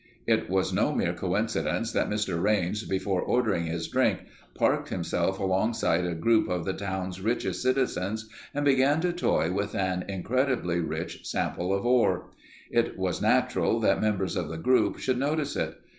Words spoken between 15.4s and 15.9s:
it.